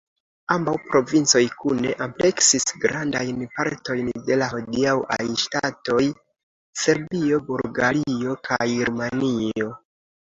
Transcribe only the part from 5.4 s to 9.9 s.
ŝtatoj Serbio, Bulgario kaj Rumanio.